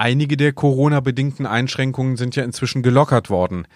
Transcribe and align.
Einige 0.00 0.38
der 0.38 0.54
Corona-bedingten 0.54 1.44
Einschränkungen 1.44 2.16
sind 2.16 2.34
ja 2.34 2.42
inzwischen 2.42 2.82
gelockert 2.82 3.28
worden. 3.28 3.66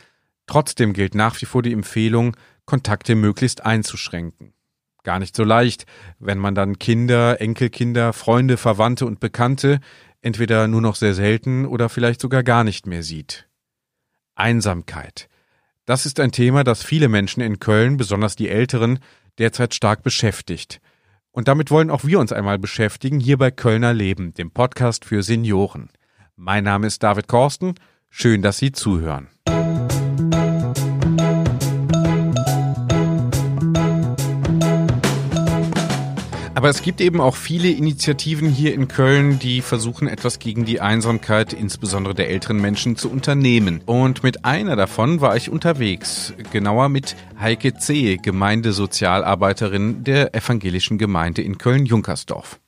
Trotzdem 0.46 0.94
gilt 0.94 1.14
nach 1.14 1.38
wie 1.42 1.44
vor 1.44 1.60
die 1.60 1.74
Empfehlung, 1.74 2.34
Kontakte 2.64 3.14
möglichst 3.14 3.66
einzuschränken. 3.66 4.54
Gar 5.02 5.18
nicht 5.18 5.36
so 5.36 5.44
leicht, 5.44 5.84
wenn 6.18 6.38
man 6.38 6.54
dann 6.54 6.78
Kinder, 6.78 7.42
Enkelkinder, 7.42 8.14
Freunde, 8.14 8.56
Verwandte 8.56 9.04
und 9.04 9.20
Bekannte 9.20 9.80
entweder 10.22 10.66
nur 10.66 10.80
noch 10.80 10.94
sehr 10.94 11.12
selten 11.12 11.66
oder 11.66 11.90
vielleicht 11.90 12.22
sogar 12.22 12.42
gar 12.42 12.64
nicht 12.64 12.86
mehr 12.86 13.02
sieht. 13.02 13.46
Einsamkeit. 14.34 15.28
Das 15.84 16.06
ist 16.06 16.20
ein 16.20 16.32
Thema, 16.32 16.64
das 16.64 16.82
viele 16.82 17.08
Menschen 17.10 17.42
in 17.42 17.60
Köln, 17.60 17.98
besonders 17.98 18.34
die 18.34 18.48
Älteren, 18.48 18.98
derzeit 19.36 19.74
stark 19.74 20.02
beschäftigt. 20.02 20.80
Und 21.32 21.48
damit 21.48 21.70
wollen 21.70 21.90
auch 21.90 22.04
wir 22.04 22.18
uns 22.18 22.32
einmal 22.32 22.58
beschäftigen, 22.58 23.20
hier 23.20 23.36
bei 23.36 23.50
Kölner 23.50 23.92
Leben, 23.92 24.32
dem 24.32 24.52
Podcast 24.52 25.04
für 25.04 25.22
Senioren. 25.22 25.90
Mein 26.36 26.64
Name 26.64 26.88
ist 26.88 27.00
David 27.02 27.28
Korsten. 27.28 27.74
Schön, 28.10 28.42
dass 28.42 28.58
Sie 28.58 28.72
zuhören. 28.72 29.28
Aber 36.56 36.70
es 36.70 36.82
gibt 36.82 37.00
eben 37.00 37.20
auch 37.20 37.36
viele 37.36 37.68
Initiativen 37.70 38.48
hier 38.48 38.74
in 38.74 38.88
Köln, 38.88 39.38
die 39.38 39.60
versuchen, 39.60 40.08
etwas 40.08 40.40
gegen 40.40 40.64
die 40.64 40.80
Einsamkeit, 40.80 41.52
insbesondere 41.52 42.14
der 42.14 42.30
älteren 42.30 42.60
Menschen, 42.60 42.96
zu 42.96 43.10
unternehmen. 43.10 43.82
Und 43.86 44.24
mit 44.24 44.44
einer 44.44 44.74
davon 44.74 45.20
war 45.20 45.36
ich 45.36 45.50
unterwegs, 45.50 46.32
genauer 46.50 46.88
mit 46.88 47.16
Heike 47.38 47.74
C., 47.74 48.16
Gemeindesozialarbeiterin 48.16 50.02
der 50.02 50.34
evangelischen 50.34 50.98
Gemeinde 50.98 51.42
in 51.42 51.58
Köln-Junkersdorf. 51.58 52.58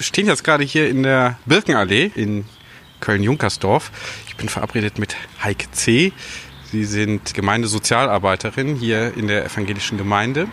Stehen 0.00 0.26
jetzt 0.26 0.44
gerade 0.44 0.64
hier 0.64 0.88
in 0.88 1.02
der 1.02 1.38
Birkenallee 1.44 2.10
in 2.14 2.46
Köln-Junkersdorf. 3.00 3.90
Ich 4.28 4.36
bin 4.36 4.48
verabredet 4.48 4.98
mit 4.98 5.14
Heike 5.44 5.70
C. 5.72 6.12
Sie 6.72 6.84
sind 6.84 7.34
Gemeindesozialarbeiterin 7.34 8.76
hier 8.76 9.12
in 9.14 9.26
der 9.26 9.44
evangelischen 9.44 9.98
Gemeinde. 9.98 10.48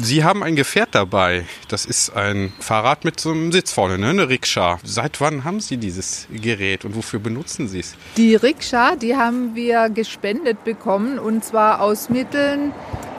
Sie 0.00 0.22
haben 0.22 0.44
ein 0.44 0.54
Gefährt 0.54 0.90
dabei. 0.92 1.46
Das 1.66 1.84
ist 1.84 2.14
ein 2.14 2.52
Fahrrad 2.60 3.04
mit 3.04 3.18
so 3.18 3.32
einem 3.32 3.50
Sitz 3.50 3.72
vorne, 3.72 3.98
ne? 3.98 4.10
eine 4.10 4.28
Rikscha. 4.28 4.78
Seit 4.84 5.20
wann 5.20 5.42
haben 5.42 5.58
Sie 5.58 5.78
dieses 5.78 6.28
Gerät 6.30 6.84
und 6.84 6.94
wofür 6.94 7.18
benutzen 7.18 7.66
Sie 7.66 7.80
es? 7.80 7.96
Die 8.16 8.36
Rikscha, 8.36 8.94
die 8.94 9.16
haben 9.16 9.56
wir 9.56 9.90
gespendet 9.90 10.62
bekommen 10.62 11.18
und 11.18 11.44
zwar 11.44 11.80
aus 11.80 12.08
Mitteln 12.08 12.72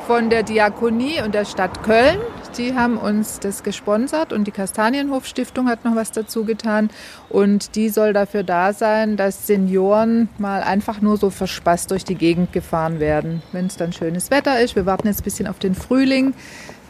von 0.08 0.30
der 0.30 0.44
Diakonie 0.44 1.22
und 1.22 1.36
der 1.36 1.46
Stadt 1.46 1.84
Köln. 1.84 2.20
Die 2.58 2.76
haben 2.76 2.98
uns 2.98 3.40
das 3.40 3.64
gesponsert 3.64 4.32
und 4.32 4.46
die 4.46 4.52
Kastanienhof 4.52 5.26
Stiftung 5.26 5.68
hat 5.68 5.86
noch 5.86 5.96
was 5.96 6.12
dazu 6.12 6.46
getan. 6.46 6.92
Und 7.30 7.76
die 7.76 7.90
soll 7.90 8.14
dafür 8.14 8.44
da 8.44 8.74
sein, 8.74 9.18
dass 9.18 9.48
Senioren 9.48 10.30
mal 10.38 10.62
einfach 10.62 11.02
nur 11.02 11.18
so 11.18 11.32
verspaßt 11.32 11.90
durch 11.90 12.06
die 12.06 12.14
Gegend 12.14 12.54
gefahren 12.54 13.00
werden. 13.00 13.42
Wenn 13.54 13.66
es 13.66 13.78
dann 13.78 13.92
schönes 13.92 14.30
Wetter 14.30 14.60
ist, 14.60 14.76
wir 14.76 14.86
warten 14.86 15.08
jetzt 15.08 15.22
ein 15.22 15.24
bisschen 15.24 15.48
auf 15.48 15.58
den 15.58 15.74
Frühling, 15.74 16.36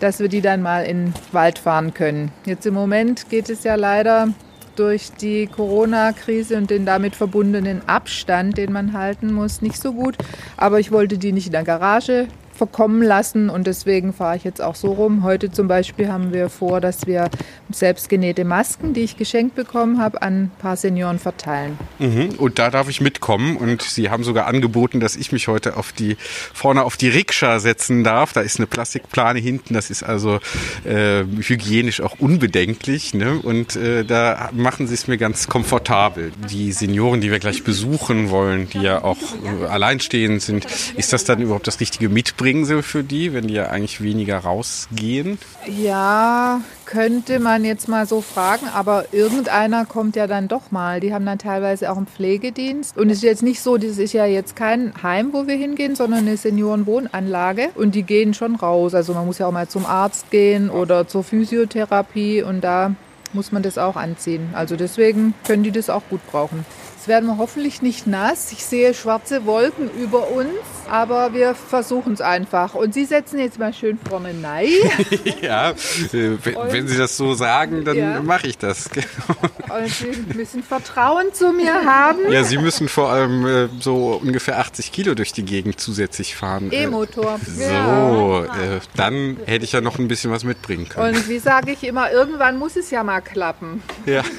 dass 0.01 0.19
wir 0.19 0.27
die 0.27 0.41
dann 0.41 0.61
mal 0.61 0.83
in 0.83 1.05
den 1.05 1.13
Wald 1.31 1.59
fahren 1.59 1.93
können. 1.93 2.33
Jetzt 2.45 2.65
im 2.65 2.73
Moment 2.73 3.29
geht 3.29 3.49
es 3.49 3.63
ja 3.63 3.75
leider 3.75 4.27
durch 4.75 5.11
die 5.13 5.47
Corona-Krise 5.47 6.57
und 6.57 6.71
den 6.71 6.85
damit 6.85 7.15
verbundenen 7.15 7.87
Abstand, 7.87 8.57
den 8.57 8.73
man 8.73 8.91
halten 8.91 9.31
muss, 9.31 9.61
nicht 9.61 9.81
so 9.81 9.93
gut. 9.93 10.17
Aber 10.57 10.81
ich 10.81 10.91
wollte 10.91 11.17
die 11.17 11.31
nicht 11.31 11.45
in 11.45 11.53
der 11.53 11.63
Garage 11.63 12.27
verkommen 12.63 13.03
lassen 13.03 13.49
und 13.49 13.67
deswegen 13.67 14.13
fahre 14.13 14.37
ich 14.37 14.45
jetzt 14.45 14.61
auch 14.61 14.75
so 14.75 14.93
rum. 14.93 15.23
Heute 15.23 15.51
zum 15.51 15.67
Beispiel 15.67 16.07
haben 16.07 16.31
wir 16.31 16.47
vor, 16.47 16.79
dass 16.79 17.05
wir 17.07 17.29
selbstgenähte 17.69 18.45
Masken, 18.45 18.93
die 18.93 19.01
ich 19.01 19.17
geschenkt 19.17 19.55
bekommen 19.55 19.99
habe, 19.99 20.21
an 20.21 20.43
ein 20.43 20.51
paar 20.59 20.77
Senioren 20.77 21.19
verteilen. 21.19 21.77
Mhm. 21.99 22.35
Und 22.37 22.59
da 22.59 22.71
darf 22.71 22.87
ich 22.87 23.01
mitkommen 23.01 23.57
und 23.57 23.81
Sie 23.81 24.09
haben 24.09 24.23
sogar 24.23 24.47
angeboten, 24.47 25.01
dass 25.01 25.17
ich 25.17 25.33
mich 25.33 25.49
heute 25.49 25.75
auf 25.75 25.91
die 25.91 26.15
vorne 26.53 26.83
auf 26.83 26.95
die 26.95 27.09
Rikscha 27.09 27.59
setzen 27.59 28.05
darf. 28.05 28.31
Da 28.31 28.39
ist 28.39 28.59
eine 28.59 28.67
Plastikplane 28.67 29.39
hinten, 29.39 29.73
das 29.73 29.89
ist 29.89 30.03
also 30.03 30.39
äh, 30.85 31.25
hygienisch 31.41 31.99
auch 31.99 32.15
unbedenklich 32.17 33.13
ne? 33.13 33.41
und 33.43 33.75
äh, 33.75 34.05
da 34.05 34.51
machen 34.53 34.87
Sie 34.87 34.93
es 34.93 35.09
mir 35.09 35.17
ganz 35.17 35.47
komfortabel. 35.47 36.31
Die 36.49 36.71
Senioren, 36.71 37.19
die 37.19 37.29
wir 37.29 37.39
gleich 37.39 37.65
besuchen 37.65 38.29
wollen, 38.29 38.69
die 38.69 38.79
ja 38.79 39.03
auch 39.03 39.17
äh, 39.43 39.65
alleinstehend 39.65 40.41
sind, 40.41 40.65
ist 40.95 41.11
das 41.11 41.25
dann 41.25 41.41
überhaupt 41.41 41.67
das 41.67 41.81
richtige 41.81 42.07
Mitbringen? 42.07 42.52
Sie 42.63 42.83
für 42.83 43.03
die, 43.03 43.33
wenn 43.33 43.47
die 43.47 43.55
ja 43.55 43.67
eigentlich 43.67 44.01
weniger 44.01 44.37
rausgehen? 44.37 45.39
Ja, 45.65 46.61
könnte 46.85 47.39
man 47.39 47.65
jetzt 47.65 47.87
mal 47.87 48.05
so 48.05 48.21
fragen, 48.21 48.67
aber 48.73 49.05
irgendeiner 49.11 49.85
kommt 49.85 50.15
ja 50.15 50.27
dann 50.27 50.47
doch 50.47 50.69
mal. 50.69 50.99
Die 50.99 51.13
haben 51.13 51.25
dann 51.25 51.39
teilweise 51.39 51.91
auch 51.91 51.97
einen 51.97 52.05
Pflegedienst. 52.05 52.95
Und 52.95 53.09
es 53.09 53.17
ist 53.17 53.23
jetzt 53.23 53.43
nicht 53.43 53.61
so, 53.61 53.77
das 53.77 53.97
ist 53.97 54.13
ja 54.13 54.25
jetzt 54.25 54.55
kein 54.55 54.93
Heim, 55.01 55.33
wo 55.33 55.47
wir 55.47 55.55
hingehen, 55.55 55.95
sondern 55.95 56.19
eine 56.19 56.37
Seniorenwohnanlage. 56.37 57.69
Und 57.73 57.95
die 57.95 58.03
gehen 58.03 58.35
schon 58.35 58.55
raus. 58.55 58.93
Also 58.93 59.13
man 59.13 59.25
muss 59.25 59.39
ja 59.39 59.47
auch 59.47 59.51
mal 59.51 59.67
zum 59.67 59.87
Arzt 59.87 60.29
gehen 60.29 60.69
oder 60.69 61.07
zur 61.07 61.23
Physiotherapie 61.23 62.43
und 62.43 62.61
da 62.61 62.93
muss 63.33 63.51
man 63.51 63.63
das 63.63 63.77
auch 63.77 63.95
anziehen. 63.95 64.49
Also 64.53 64.75
deswegen 64.75 65.33
können 65.45 65.63
die 65.63 65.71
das 65.71 65.89
auch 65.89 66.03
gut 66.09 66.21
brauchen. 66.31 66.65
Jetzt 67.03 67.09
werden 67.09 67.25
wir 67.25 67.37
hoffentlich 67.37 67.81
nicht 67.81 68.07
nass. 68.07 68.53
Ich 68.53 68.63
sehe 68.63 68.93
schwarze 68.93 69.45
Wolken 69.45 69.89
über 69.91 70.29
uns, 70.29 70.53
aber 70.89 71.33
wir 71.33 71.53
versuchen 71.53 72.13
es 72.13 72.21
einfach. 72.21 72.75
Und 72.75 72.93
Sie 72.93 73.03
setzen 73.03 73.39
jetzt 73.39 73.59
mal 73.59 73.73
schön 73.73 73.99
vorne 74.09 74.33
rein. 74.41 74.69
ja, 75.41 75.73
wenn 76.13 76.87
Sie 76.87 76.97
das 76.97 77.17
so 77.17 77.33
sagen, 77.33 77.83
dann 77.83 77.97
ja. 77.97 78.21
mache 78.21 78.47
ich 78.47 78.57
das. 78.57 78.89
Und 79.69 79.89
Sie 79.89 80.33
müssen 80.33 80.63
Vertrauen 80.63 81.33
zu 81.33 81.51
mir 81.51 81.73
haben. 81.73 82.31
Ja, 82.31 82.45
Sie 82.45 82.57
müssen 82.57 82.87
vor 82.87 83.09
allem 83.09 83.45
äh, 83.45 83.67
so 83.81 84.21
ungefähr 84.23 84.59
80 84.59 84.93
Kilo 84.93 85.13
durch 85.13 85.33
die 85.33 85.43
Gegend 85.43 85.81
zusätzlich 85.81 86.37
fahren. 86.37 86.71
Äh, 86.71 86.83
E-Motor. 86.83 87.37
So, 87.45 87.61
ja. 87.61 88.43
äh, 88.45 88.79
dann 88.95 89.35
hätte 89.45 89.65
ich 89.65 89.73
ja 89.73 89.81
noch 89.81 89.99
ein 89.99 90.07
bisschen 90.07 90.31
was 90.31 90.45
mitbringen 90.45 90.87
können. 90.87 91.17
Und 91.17 91.27
wie 91.27 91.39
sage 91.39 91.73
ich 91.73 91.83
immer, 91.83 92.13
irgendwann 92.13 92.57
muss 92.57 92.77
es 92.77 92.91
ja 92.91 93.03
mal 93.03 93.19
klappen. 93.19 93.83
Ja. 94.05 94.23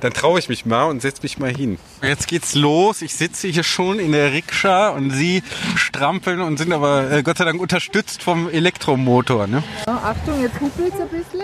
Dann 0.00 0.12
traue 0.12 0.38
ich 0.38 0.48
mich 0.48 0.66
mal 0.66 0.84
und 0.84 1.00
setze 1.00 1.22
mich 1.22 1.38
mal 1.38 1.45
hin. 1.54 1.78
Jetzt 2.02 2.28
geht's 2.28 2.54
los. 2.54 3.02
Ich 3.02 3.14
sitze 3.14 3.48
hier 3.48 3.62
schon 3.62 3.98
in 3.98 4.12
der 4.12 4.32
Rikscha 4.32 4.90
und 4.90 5.10
Sie 5.10 5.42
strampeln 5.76 6.40
und 6.40 6.58
sind 6.58 6.72
aber 6.72 7.10
äh, 7.10 7.22
Gott 7.22 7.38
sei 7.38 7.44
Dank 7.44 7.60
unterstützt 7.60 8.22
vom 8.22 8.48
Elektromotor. 8.48 9.46
Ne? 9.46 9.62
Ja, 9.86 9.94
Achtung, 9.96 10.40
jetzt 10.40 10.60
huppelt 10.60 10.94
es 10.94 11.00
ein 11.00 11.08
bisschen 11.08 11.42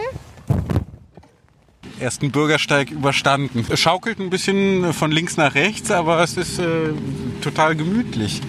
ersten 2.02 2.32
Bürgersteig 2.32 2.90
überstanden. 2.90 3.64
Es 3.70 3.80
schaukelt 3.80 4.18
ein 4.18 4.28
bisschen 4.28 4.92
von 4.92 5.12
links 5.12 5.36
nach 5.36 5.54
rechts, 5.54 5.90
aber 5.90 6.20
es 6.22 6.36
ist 6.36 6.58
äh, 6.58 6.92
total 7.40 7.76
gemütlich. 7.76 8.40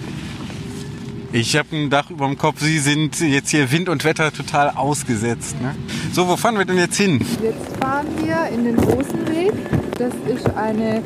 Ich 1.32 1.56
habe 1.56 1.74
ein 1.74 1.90
Dach 1.90 2.10
über 2.10 2.26
dem 2.26 2.38
Kopf. 2.38 2.60
Sie 2.60 2.78
sind 2.78 3.18
jetzt 3.20 3.50
hier 3.50 3.72
Wind 3.72 3.88
und 3.88 4.04
Wetter 4.04 4.32
total 4.32 4.70
ausgesetzt. 4.70 5.60
Ne? 5.60 5.74
So, 6.12 6.28
wo 6.28 6.36
fahren 6.36 6.58
wir 6.58 6.64
denn 6.64 6.78
jetzt 6.78 6.96
hin? 6.96 7.24
Jetzt 7.42 7.76
fahren 7.80 8.06
wir 8.22 8.46
in 8.56 8.64
den 8.64 8.78
Rosenweg. 8.78 9.52
Das 9.98 10.12
ist 10.28 10.46
eine 10.56 11.02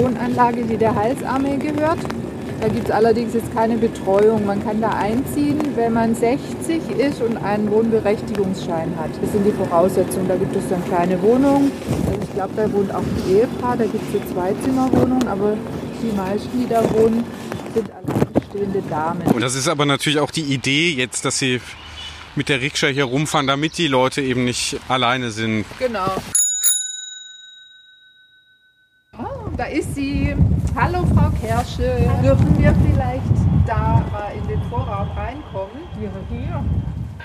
Wohnanlage, 0.00 0.62
die 0.64 0.76
der 0.76 0.94
Heilsarmee 0.94 1.56
gehört. 1.56 1.98
Da 2.60 2.66
gibt 2.66 2.88
es 2.88 2.90
allerdings 2.90 3.34
jetzt 3.34 3.54
keine 3.54 3.76
Betreuung. 3.76 4.44
Man 4.44 4.64
kann 4.64 4.80
da 4.80 4.90
einziehen, 4.90 5.60
wenn 5.76 5.92
man 5.92 6.14
60 6.14 6.90
ist 6.98 7.22
und 7.22 7.36
einen 7.36 7.70
Wohnberechtigungsschein 7.70 8.96
hat. 8.98 9.10
Das 9.22 9.30
sind 9.30 9.44
die 9.46 9.52
Voraussetzungen. 9.52 10.26
Da 10.26 10.34
gibt 10.34 10.56
es 10.56 10.68
dann 10.68 10.84
kleine 10.86 11.22
Wohnungen. 11.22 11.70
Also 12.06 12.20
ich 12.20 12.34
glaube, 12.34 12.52
da 12.56 12.72
wohnt 12.72 12.92
auch 12.92 12.98
ein 12.98 13.22
Ehepaar. 13.30 13.76
Da 13.76 13.84
gibt 13.84 14.02
es 14.02 14.12
so 14.12 14.34
Zweizimmerwohnungen, 14.34 15.28
aber 15.28 15.56
die 16.02 16.16
meisten, 16.16 16.60
die 16.60 16.68
da 16.68 16.82
wohnen, 16.94 17.24
sind 17.74 17.90
alleinstehende 17.92 18.82
Damen. 18.90 19.22
Und 19.32 19.40
das 19.40 19.54
ist 19.54 19.68
aber 19.68 19.86
natürlich 19.86 20.18
auch 20.18 20.32
die 20.32 20.42
Idee 20.42 20.90
jetzt, 20.90 21.24
dass 21.24 21.38
Sie 21.38 21.60
mit 22.34 22.48
der 22.48 22.60
Rikscha 22.60 22.88
hier 22.88 23.04
rumfahren, 23.04 23.46
damit 23.46 23.78
die 23.78 23.86
Leute 23.86 24.20
eben 24.20 24.44
nicht 24.44 24.80
alleine 24.88 25.30
sind. 25.30 25.64
Genau. 25.78 26.10
Da 29.58 29.64
ist 29.64 29.94
sie. 29.96 30.34
Hallo 30.76 31.04
Frau 31.14 31.30
Kersche. 31.40 32.08
Hallo. 32.08 32.22
Dürfen 32.22 32.58
wir 32.58 32.72
vielleicht 32.86 33.22
da 33.66 34.04
mal 34.12 34.32
in 34.40 34.46
den 34.48 34.62
Vorraum 34.70 35.08
reinkommen? 35.16 35.82
Ja, 36.00 36.10
hier. 36.30 36.64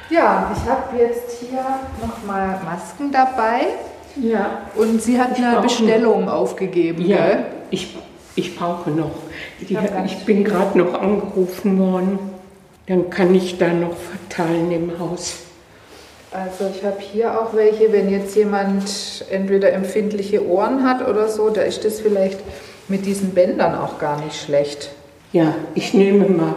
Ja, 0.10 0.52
ich 0.54 0.70
habe 0.70 0.98
jetzt 0.98 1.40
hier 1.40 1.64
nochmal 2.02 2.60
Masken 2.66 3.12
dabei. 3.12 3.68
Ja. 4.16 4.64
Und 4.76 5.02
sie 5.02 5.20
hat 5.20 5.38
eine 5.38 5.62
Bestellung 5.62 6.28
aufgegeben. 6.28 7.06
Ja, 7.06 7.18
gell? 7.18 7.46
ich 7.70 7.96
ich 8.36 8.56
brauche 8.56 8.90
noch. 8.90 9.12
Die, 9.62 9.78
ich 10.06 10.26
bin 10.26 10.44
gerade 10.44 10.76
noch 10.76 10.96
angerufen 10.96 11.78
worden. 11.78 12.18
Dann 12.88 13.12
kann 13.12 13.34
ich 13.36 13.60
da 13.60 13.68
noch 13.68 13.96
verteilen 13.96 14.72
im 14.72 15.00
Haus. 15.00 15.36
Also 16.34 16.72
ich 16.76 16.84
habe 16.84 17.00
hier 17.00 17.40
auch 17.40 17.54
welche, 17.54 17.94
wenn 17.94 18.10
jetzt 18.10 18.36
jemand 18.36 19.24
entweder 19.30 19.72
empfindliche 19.72 20.46
Ohren 20.48 20.84
hat 20.84 21.08
oder 21.08 21.30
so, 21.30 21.50
da 21.50 21.62
ist 21.62 21.86
das 21.86 22.00
vielleicht 22.00 22.40
mit 22.88 23.06
diesen 23.06 23.32
Bändern 23.32 23.76
auch 23.76 24.00
gar 24.00 24.20
nicht 24.24 24.36
schlecht. 24.42 24.90
Ja, 25.32 25.54
ich 25.76 25.94
nehme 25.94 26.28
mal. 26.28 26.56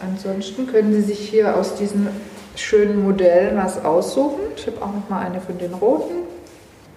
Ansonsten 0.00 0.66
können 0.68 0.92
Sie 0.94 1.02
sich 1.02 1.18
hier 1.18 1.56
aus 1.56 1.74
diesen 1.74 2.08
schönen 2.54 3.02
Modellen 3.02 3.56
was 3.56 3.84
aussuchen. 3.84 4.40
Ich 4.56 4.66
habe 4.66 4.80
auch 4.82 4.92
noch 4.94 5.08
mal 5.08 5.20
eine 5.26 5.40
von 5.40 5.58
den 5.58 5.74
roten. 5.74 6.14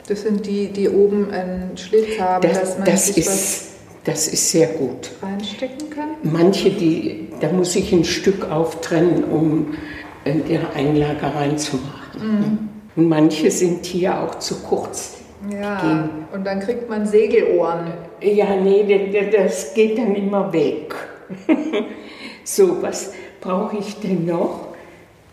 Das 0.08 0.22
sind 0.22 0.46
die, 0.46 0.68
die 0.68 0.90
oben 0.90 1.32
einen 1.32 1.78
Schlitz 1.78 2.20
haben, 2.20 2.48
Das, 2.48 2.60
dass 2.60 2.78
man 2.78 2.86
das, 2.88 3.08
sich 3.08 3.18
ist, 3.18 3.68
das 4.04 4.28
ist 4.28 4.52
sehr 4.52 4.68
gut. 4.68 5.12
was 5.22 5.30
reinstecken 5.30 5.90
kann. 5.90 6.10
Manche, 6.24 6.70
die, 6.70 7.30
da 7.42 7.52
muss 7.52 7.76
ich 7.76 7.92
ein 7.92 8.04
Stück 8.04 8.50
auftrennen, 8.50 9.24
um 9.24 9.76
äh, 10.26 10.34
ihre 10.48 10.74
Einlage 10.74 11.34
reinzumachen. 11.34 12.70
Und 12.96 13.08
manche 13.08 13.50
sind 13.52 13.86
hier 13.86 14.20
auch 14.20 14.36
zu 14.40 14.62
kurz. 14.62 15.18
Ja, 15.50 16.10
und 16.34 16.46
dann 16.46 16.60
kriegt 16.60 16.90
man 16.90 17.06
Segelohren. 17.06 17.92
Ja, 18.22 18.56
nee, 18.56 19.30
das 19.32 19.74
geht 19.74 19.98
dann 19.98 20.16
immer 20.16 20.52
weg. 20.52 20.94
so, 22.44 22.82
was 22.82 23.14
brauche 23.40 23.78
ich 23.78 24.00
denn 24.00 24.26
noch? 24.26 24.68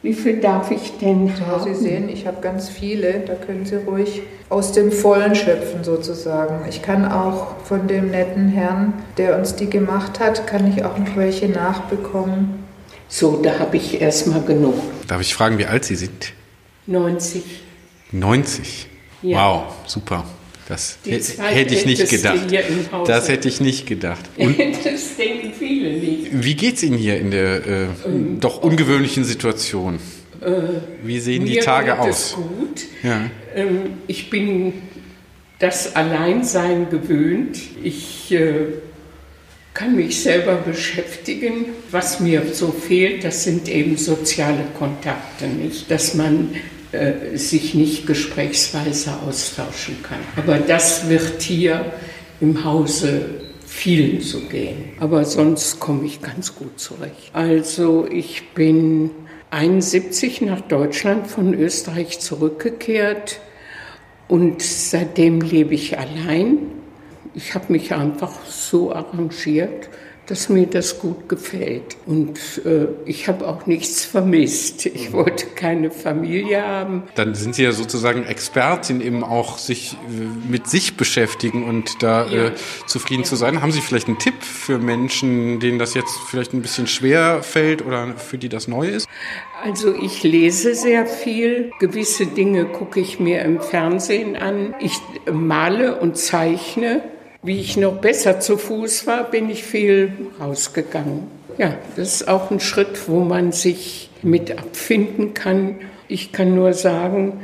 Wie 0.03 0.13
viel 0.13 0.39
darf 0.39 0.71
ich 0.71 0.99
denn 0.99 1.27
Ja, 1.27 1.47
haben? 1.47 1.65
Sie 1.65 1.75
sehen, 1.75 2.09
ich 2.09 2.29
habe 2.29 2.41
ganz 2.41 2.69
viele. 2.69 3.25
Da 3.27 3.35
können 3.35 3.65
Sie 3.65 3.77
ruhig 3.77 4.23
aus 4.49 4.71
dem 4.71 4.93
Vollen 4.93 5.35
schöpfen 5.35 5.83
sozusagen. 5.83 6.65
Ich 6.69 6.83
kann 6.83 7.11
auch 7.11 7.57
von 7.65 7.89
dem 7.89 8.13
netten 8.13 8.49
Herrn, 8.49 8.93
der 9.19 9.37
uns 9.37 9.57
die 9.57 9.69
gemacht 9.69 10.21
hat, 10.21 10.47
kann 10.47 10.73
ich 10.73 10.85
auch 10.85 10.97
noch 10.97 11.17
welche 11.17 11.49
nachbekommen. 11.49 12.66
So, 13.09 13.41
da 13.43 13.59
habe 13.59 13.77
ich 13.77 14.01
erstmal 14.01 14.43
genug. 14.43 14.75
Darf 15.07 15.21
ich 15.21 15.35
fragen, 15.35 15.59
wie 15.59 15.67
alt 15.67 15.85
Sie 15.85 15.97
sind? 15.97 16.33
90. 16.87 17.43
90. 18.13 18.87
Ja. 19.23 19.39
Wow, 19.39 19.65
super. 19.87 20.25
Das 20.69 20.99
hätte 21.05 21.75
ich 21.75 21.87
nicht 21.87 22.11
gedacht. 22.11 22.39
Das 23.07 23.29
hätte 23.29 23.49
ich 23.49 23.61
nicht 23.61 23.87
gedacht. 23.87 24.25
Und 24.37 24.59
das 24.59 25.17
denken 25.17 25.53
viele 25.57 25.93
nicht. 25.93 26.27
wie 26.33 26.55
geht's 26.55 26.83
Ihnen 26.83 26.99
hier 26.99 27.21
in 27.21 27.31
der 27.31 27.67
äh, 27.67 27.87
doch 28.41 28.63
ungewöhnlichen 28.63 29.25
Situation? 29.25 30.01
Wie 31.03 31.21
sehen 31.21 31.47
die 31.47 31.59
Tage 31.59 31.93
geht 31.93 32.11
es 32.11 32.35
aus? 32.35 32.35
gut. 32.35 32.83
Ja. 33.03 33.31
Ähm, 33.55 33.95
ich 34.07 34.29
bin 34.29 34.75
das 35.59 35.97
Alleinsein 35.97 36.91
gewöhnt. 36.91 37.59
Ich 37.83 38.31
äh, 38.33 38.67
kann 39.77 39.95
mich 39.95 40.23
selber 40.23 40.55
beschäftigen. 40.55 41.67
Was 41.91 42.19
mir 42.19 42.43
so 42.53 42.73
fehlt, 42.73 43.25
das 43.25 43.45
sind 43.45 43.69
eben 43.69 43.99
soziale 43.99 44.65
Kontakte, 44.79 45.47
nicht? 45.47 45.91
Dass 45.91 46.15
man 46.15 46.55
äh, 46.93 47.37
sich 47.37 47.75
nicht 47.75 48.07
gesprächsweise 48.07 49.13
austauschen 49.27 50.03
kann. 50.03 50.19
Aber 50.37 50.59
das 50.59 51.11
wird 51.11 51.43
hier 51.43 51.93
im 52.41 52.65
Hause 52.65 53.27
vielen 53.67 54.23
so 54.23 54.41
gehen. 54.41 54.93
Aber 54.99 55.27
sonst 55.27 55.79
komme 55.79 56.07
ich 56.07 56.23
ganz 56.23 56.55
gut 56.55 56.81
zurecht. 56.81 57.31
Also 57.35 58.07
ich 58.11 58.55
bin 58.55 59.11
71 59.51 60.41
nach 60.41 60.63
Deutschland 60.63 61.27
von 61.27 61.53
Österreich 61.53 62.19
zurückgekehrt 62.21 63.41
und 64.27 64.63
seitdem 64.63 65.43
lebe 65.43 65.75
ich 65.75 65.99
allein. 65.99 66.86
Ich 67.37 67.55
habe 67.55 67.71
mich 67.71 67.93
einfach 67.93 68.33
so 68.49 68.93
arrangiert, 68.95 69.91
dass 70.25 70.49
mir 70.49 70.67
das 70.67 70.99
gut 70.99 71.29
gefällt. 71.29 71.97
Und 72.07 72.39
äh, 72.65 72.87
ich 73.05 73.29
habe 73.29 73.47
auch 73.47 73.67
nichts 73.67 74.05
vermisst. 74.07 74.87
Ich 74.87 75.13
wollte 75.13 75.47
keine 75.55 75.91
Familie 75.91 76.67
haben. 76.67 77.03
Dann 77.15 77.35
sind 77.35 77.55
Sie 77.55 77.63
ja 77.63 77.73
sozusagen 77.73 78.25
Expertin 78.25 79.01
eben 79.03 79.23
auch 79.23 79.59
sich 79.59 79.93
äh, 80.09 80.51
mit 80.51 80.67
sich 80.67 80.97
beschäftigen 80.97 81.63
und 81.63 82.03
da 82.03 82.27
Ja. 82.27 82.47
äh, 82.47 82.53
zufrieden 82.87 83.23
zu 83.25 83.37
sein. 83.37 83.61
Haben 83.61 83.71
Sie 83.71 83.83
vielleicht 83.83 84.09
einen 84.09 84.19
Tipp 84.19 84.43
für 84.43 84.79
Menschen, 84.79 85.61
denen 85.61 85.79
das 85.79 85.93
jetzt 85.95 86.17
vielleicht 86.29 86.55
ein 86.55 86.63
bisschen 86.63 86.87
schwer 86.87 87.43
fällt 87.43 87.85
oder 87.87 88.15
für 88.17 88.39
die 88.39 88.49
das 88.49 88.67
neu 88.67 88.89
ist? 88.89 89.07
Also 89.63 89.95
ich 89.95 90.23
lese 90.25 90.75
sehr 90.75 91.05
viel. 91.07 91.71
Gewisse 91.81 92.27
Dinge 92.27 92.65
gucke 92.65 92.99
ich 92.99 93.21
mir 93.21 93.43
im 93.43 93.61
Fernsehen 93.61 94.35
an. 94.37 94.75
Ich 94.81 94.95
male 95.31 96.01
und 96.01 96.17
zeichne. 96.17 97.03
Wie 97.43 97.61
ich 97.61 97.77
noch 97.77 98.01
besser 98.01 98.41
zu 98.41 98.57
Fuß 98.57 99.07
war, 99.07 99.31
bin 99.31 99.51
ich 99.51 99.63
viel 99.63 100.13
rausgegangen. 100.41 101.25
Ja, 101.59 101.77
das 101.97 102.21
ist 102.21 102.29
auch 102.29 102.51
ein 102.51 102.61
Schritt, 102.61 103.09
wo 103.09 103.21
man 103.21 103.53
sich 103.53 104.11
mit 104.23 104.59
abfinden 104.59 105.33
kann. 105.33 105.77
Ich 106.09 106.33
kann 106.33 106.55
nur 106.55 106.73
sagen, 106.73 107.41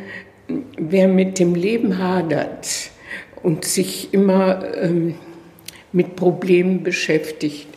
wer 0.77 1.09
mit 1.09 1.39
dem 1.39 1.55
Leben 1.55 1.99
hadert 1.99 2.91
und 3.43 3.65
sich 3.65 4.13
immer 4.13 4.65
ähm, 4.77 5.15
mit 5.93 6.17
Problemen 6.17 6.83
beschäftigt, 6.83 7.69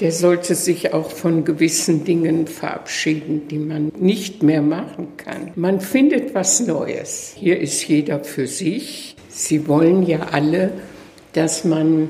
der 0.00 0.10
sollte 0.10 0.54
sich 0.54 0.92
auch 0.92 1.10
von 1.10 1.44
gewissen 1.44 2.04
Dingen 2.04 2.46
verabschieden, 2.46 3.46
die 3.48 3.58
man 3.58 3.92
nicht 3.98 4.42
mehr 4.42 4.62
machen 4.62 5.16
kann. 5.16 5.52
Man 5.54 5.80
findet 5.80 6.34
was 6.34 6.60
Neues. 6.66 7.34
Hier 7.36 7.60
ist 7.60 7.86
jeder 7.86 8.24
für 8.24 8.46
sich. 8.46 9.16
Sie 9.28 9.68
wollen 9.68 10.02
ja 10.02 10.28
alle, 10.32 10.72
dass 11.32 11.64
man 11.64 12.08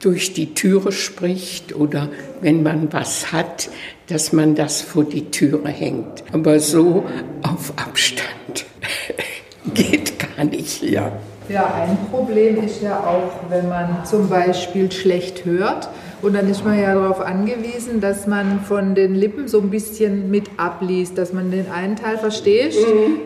durch 0.00 0.34
die 0.34 0.54
Türe 0.54 0.92
spricht 0.92 1.74
oder 1.74 2.08
wenn 2.40 2.62
man 2.62 2.92
was 2.92 3.32
hat, 3.32 3.68
dass 4.08 4.32
man 4.32 4.54
das 4.54 4.82
vor 4.82 5.04
die 5.04 5.30
Türe 5.30 5.68
hängt. 5.68 6.24
Aber 6.32 6.60
so 6.60 7.04
auf 7.42 7.72
Abstand 7.76 8.66
geht 9.74 10.18
gar 10.18 10.44
nicht. 10.44 10.82
Ja. 10.82 11.12
Ja, 11.48 11.74
ein 11.74 11.98
Problem 12.10 12.62
ist 12.64 12.80
ja 12.80 13.00
auch, 13.00 13.50
wenn 13.50 13.68
man 13.68 14.04
zum 14.04 14.28
Beispiel 14.28 14.90
schlecht 14.90 15.44
hört. 15.44 15.90
Und 16.22 16.34
dann 16.34 16.48
ist 16.48 16.64
man 16.64 16.80
ja 16.80 16.94
darauf 16.94 17.20
angewiesen, 17.20 18.00
dass 18.00 18.26
man 18.26 18.60
von 18.60 18.94
den 18.94 19.14
Lippen 19.14 19.46
so 19.46 19.60
ein 19.60 19.68
bisschen 19.68 20.30
mit 20.30 20.44
abliest, 20.56 21.18
dass 21.18 21.34
man 21.34 21.50
den 21.50 21.70
einen 21.70 21.96
Teil 21.96 22.16
versteht 22.16 22.74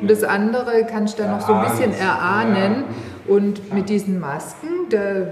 und 0.00 0.10
das 0.10 0.24
andere 0.24 0.84
kannst 0.90 1.16
du 1.16 1.22
dann 1.22 1.38
noch 1.38 1.46
so 1.46 1.52
ein 1.52 1.70
bisschen 1.70 1.92
erahnen. 1.96 2.82
Und 3.28 3.72
mit 3.74 3.88
diesen 3.88 4.18
Masken, 4.20 4.68
da 4.90 5.28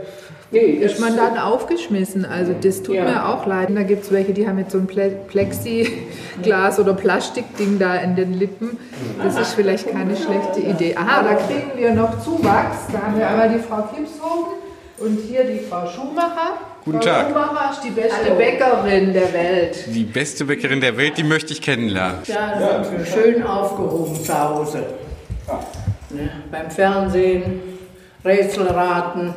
Nee, 0.53 0.61
ist 0.61 1.01
man 1.01 1.17
dann 1.17 1.39
aufgeschmissen. 1.39 2.25
Also 2.25 2.55
das 2.61 2.81
tut 2.85 2.95
Ja. 2.95 3.05
mir 3.05 3.29
auch 3.29 3.47
leid. 3.47 3.69
Da 3.75 3.83
gibt 3.83 4.05
es 4.05 4.13
welche, 4.13 4.33
die 4.33 4.47
haben 4.47 4.59
jetzt 4.59 4.71
so 4.71 4.79
ein 4.79 4.87
Ple- 4.87 5.17
Plexiglas 5.27 6.79
oder 6.79 6.95
Plastikding 6.95 7.81
da 7.81 7.97
in 7.97 8.15
den 8.15 8.33
Lippen. 8.33 8.79
Das 9.23 9.37
ist 9.39 9.55
vielleicht 9.55 9.91
keine 9.91 10.15
schlechte 10.17 10.61
Idee. 10.61 10.95
Aha, 10.97 11.23
da 11.25 11.35
kriegen 11.35 11.73
wir 11.77 11.93
noch 11.95 12.21
Zuwachs. 12.23 12.77
Da 12.93 13.03
haben 13.03 13.19
wir 13.19 13.29
einmal 13.29 13.49
die 13.49 13.59
Frau 13.59 13.83
Kipshofen 13.83 14.53
und 14.99 15.19
hier 15.29 15.43
die 15.45 15.59
Frau 15.69 15.85
Schumacher. 15.89 16.59
Guten 16.85 17.03
Frau 17.03 17.09
Tag. 17.09 17.27
Schumacher 17.29 17.71
ist 17.73 17.81
die 17.85 17.91
beste 17.91 18.31
Bäckerin 18.39 19.13
der 19.13 19.33
Welt. 19.33 19.85
Die 19.89 20.05
beste 20.05 20.45
Bäckerin 20.45 20.81
der 20.81 20.97
Welt, 20.97 21.19
die 21.19 21.25
möchte 21.25 21.53
ich 21.53 21.61
kennenlernen. 21.61 22.19
Ja, 22.27 22.85
sind 22.85 22.99
wir 22.99 23.05
schön 23.05 23.43
aufgehoben 23.43 24.15
zu 24.23 24.33
Hause. 24.49 24.85
Ne, 26.11 26.31
beim 26.53 26.71
Fernsehen, 26.71 27.61
Rätselraten. 28.27 29.35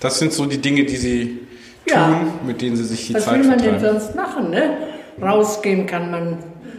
Das 0.00 0.18
sind 0.18 0.32
so 0.32 0.46
die 0.46 0.58
Dinge, 0.58 0.84
die 0.84 0.96
Sie 0.96 1.40
Ja. 1.86 2.06
tun, 2.06 2.32
mit 2.46 2.60
denen 2.60 2.76
Sie 2.76 2.84
sich 2.84 3.06
die 3.06 3.14
Was 3.14 3.24
Zeit 3.24 3.40
will 3.40 3.48
man 3.48 3.58
denn 3.58 3.78
sonst 3.80 4.14
machen? 4.14 4.50
Ne? 4.50 4.76
Rausgehen 5.20 5.86
kann 5.86 6.10
man, 6.10 6.38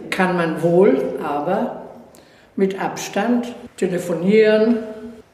kann 0.09 0.35
man 0.35 0.61
wohl, 0.61 1.19
aber 1.23 1.83
mit 2.55 2.79
Abstand, 2.81 3.47
telefonieren, 3.77 4.77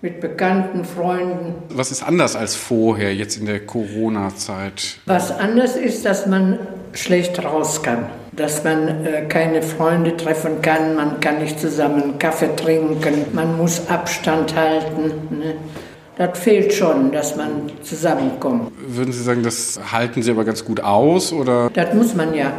mit 0.01 0.21
bekannten 0.21 0.85
Freunden. 0.85 1.55
Was 1.69 1.91
ist 1.91 2.03
anders 2.03 2.35
als 2.35 2.55
vorher, 2.55 3.13
jetzt 3.15 3.37
in 3.37 3.45
der 3.45 3.65
Corona-Zeit? 3.65 4.97
Was 5.05 5.31
anders 5.31 5.75
ist, 5.75 6.05
dass 6.05 6.27
man 6.27 6.59
schlecht 6.93 7.43
raus 7.43 7.83
kann. 7.83 8.05
Dass 8.31 8.63
man 8.63 9.05
äh, 9.05 9.25
keine 9.27 9.61
Freunde 9.61 10.15
treffen 10.17 10.61
kann, 10.61 10.95
man 10.95 11.19
kann 11.19 11.39
nicht 11.39 11.59
zusammen 11.59 12.17
Kaffee 12.19 12.55
trinken, 12.55 13.25
man 13.33 13.57
muss 13.57 13.87
Abstand 13.89 14.55
halten. 14.55 15.11
Ne? 15.29 15.55
Das 16.17 16.39
fehlt 16.39 16.73
schon, 16.73 17.11
dass 17.11 17.35
man 17.35 17.69
zusammenkommt. 17.83 18.71
Würden 18.87 19.11
Sie 19.11 19.21
sagen, 19.21 19.43
das 19.43 19.79
halten 19.91 20.23
Sie 20.23 20.31
aber 20.31 20.45
ganz 20.45 20.63
gut 20.63 20.79
aus 20.79 21.33
oder? 21.33 21.69
Das 21.73 21.93
muss 21.93 22.15
man 22.15 22.33
ja. 22.33 22.53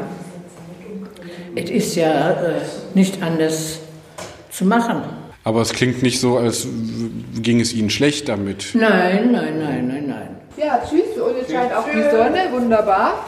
Es 1.55 1.71
ist 1.71 1.97
ja 1.97 2.33
äh, 2.33 2.55
nicht 2.95 3.23
anders 3.23 3.79
zu 4.51 4.67
machen. 4.67 5.03
Aber 5.43 5.63
es 5.63 5.73
klingt 5.73 6.03
nicht 6.03 6.21
so, 6.21 6.37
als 6.37 6.67
ging 7.41 7.61
es 7.61 7.73
Ihnen 7.73 7.89
schlecht 7.89 8.29
damit. 8.29 8.75
Nein, 8.75 9.33
nein, 9.33 9.59
nein, 9.59 9.89
nein, 9.89 10.07
nein. 10.07 10.37
Ja, 10.57 10.81
tschüss. 10.87 11.17
Und 11.23 11.37
jetzt 11.39 11.51
scheint 11.51 11.73
auch 11.73 11.85
die 11.85 12.03
Sonne. 12.03 12.51
Wunderbar. 12.51 13.25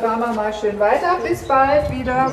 Fahren 0.00 0.20
wir 0.20 0.32
mal 0.32 0.54
schön 0.54 0.78
weiter. 0.78 1.18
Bis 1.26 1.42
bald 1.42 1.90
wieder. 1.90 2.32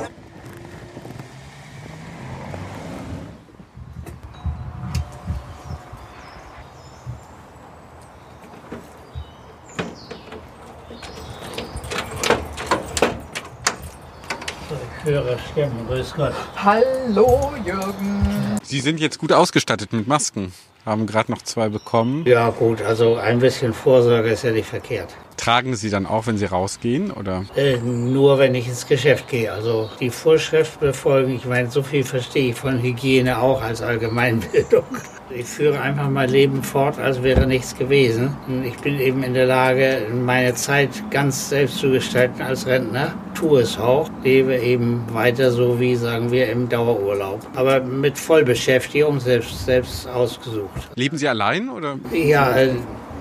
Ich 14.70 14.94
höre 15.14 15.38
Stimmen, 15.38 15.86
grüß 15.88 16.14
Gott. 16.14 16.32
Hallo, 16.56 17.52
Jürgen. 17.64 18.58
Sie 18.62 18.80
sind 18.80 18.98
jetzt 18.98 19.18
gut 19.18 19.32
ausgestattet 19.32 19.92
mit 19.92 20.08
Masken. 20.08 20.52
Haben 20.84 21.06
gerade 21.06 21.30
noch 21.30 21.40
zwei 21.42 21.68
bekommen. 21.68 22.24
Ja 22.26 22.50
gut, 22.50 22.82
also 22.82 23.16
ein 23.16 23.38
bisschen 23.38 23.72
Vorsorge 23.72 24.30
ist 24.30 24.42
ja 24.44 24.50
nicht 24.50 24.68
verkehrt. 24.68 25.14
Tragen 25.36 25.76
Sie 25.76 25.90
dann 25.90 26.06
auch, 26.06 26.26
wenn 26.26 26.38
Sie 26.38 26.46
rausgehen, 26.46 27.10
oder? 27.10 27.44
Äh, 27.56 27.78
nur 27.78 28.38
wenn 28.38 28.54
ich 28.54 28.68
ins 28.68 28.86
Geschäft 28.86 29.28
gehe. 29.28 29.52
Also 29.52 29.90
die 30.00 30.10
Vorschrift 30.10 30.80
befolgen. 30.80 31.34
Ich 31.36 31.44
meine, 31.44 31.70
so 31.70 31.82
viel 31.82 32.04
verstehe 32.04 32.50
ich 32.50 32.56
von 32.56 32.82
Hygiene 32.82 33.38
auch 33.38 33.62
als 33.62 33.82
Allgemeinbildung. 33.82 34.84
Ich 35.36 35.46
führe 35.46 35.80
einfach 35.80 36.10
mein 36.10 36.28
Leben 36.28 36.62
fort, 36.62 36.98
als 36.98 37.22
wäre 37.22 37.46
nichts 37.46 37.74
gewesen. 37.76 38.36
Ich 38.62 38.76
bin 38.76 39.00
eben 39.00 39.22
in 39.24 39.34
der 39.34 39.46
Lage, 39.46 40.06
meine 40.12 40.54
Zeit 40.54 40.90
ganz 41.10 41.48
selbst 41.48 41.78
zu 41.78 41.90
gestalten 41.90 42.42
als 42.42 42.66
Rentner. 42.66 43.14
Tue 43.34 43.62
es 43.62 43.78
auch, 43.78 44.10
lebe 44.22 44.56
eben 44.56 45.02
weiter 45.12 45.50
so 45.50 45.80
wie, 45.80 45.96
sagen 45.96 46.30
wir, 46.30 46.50
im 46.50 46.68
Dauerurlaub. 46.68 47.40
Aber 47.56 47.80
mit 47.80 48.18
Vollbeschäftigung, 48.18 49.18
selbst, 49.18 49.64
selbst 49.64 50.06
ausgesucht. 50.06 50.70
Leben 50.94 51.16
Sie 51.16 51.26
allein, 51.26 51.68
oder? 51.68 51.98
Ja, 52.12 52.56
äh, 52.56 52.74